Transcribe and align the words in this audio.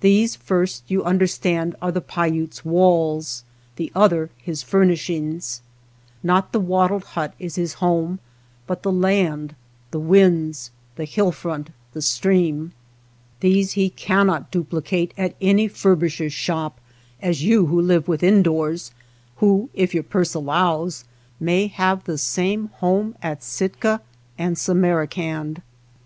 These 0.00 0.34
first, 0.34 0.82
you 0.88 1.04
understand, 1.04 1.76
are 1.82 1.92
the 1.92 2.00
Paiute's 2.00 2.64
walls, 2.64 3.44
the 3.76 3.92
other 3.94 4.30
his 4.38 4.62
furnishings 4.62 5.60
Not 6.22 6.52
the 6.52 6.58
wattled 6.58 7.04
hut 7.04 7.34
is 7.38 7.56
his 7.56 7.74
home, 7.74 8.18
but 8.66 8.82
the 8.82 8.90
land, 8.90 9.54
the 9.90 9.98
winds, 10.00 10.70
the 10.96 11.04
hill 11.04 11.32
front, 11.32 11.68
the 11.92 12.00
stream. 12.00 12.58
^71> 12.62 12.62
THE 12.62 12.62
BASKET 12.62 12.72
MAKER 12.72 12.72
These 13.58 13.72
he 13.72 13.90
cannot 13.90 14.52
dupHcate 14.52 15.10
at 15.18 15.34
any 15.38 15.68
furbish 15.68 16.18
er's 16.24 16.32
shop 16.32 16.80
as 17.20 17.44
you 17.44 17.66
who 17.66 17.78
live 17.78 18.08
within 18.08 18.42
doors, 18.42 18.92
who, 19.36 19.68
if 19.74 19.92
your 19.92 20.02
purse 20.02 20.32
allows, 20.32 21.04
may 21.38 21.66
have 21.66 22.04
the 22.04 22.16
same 22.16 22.68
home 22.76 23.14
at 23.22 23.42
Sitka 23.42 24.00
and 24.38 24.56
Samarcand. 24.56 25.60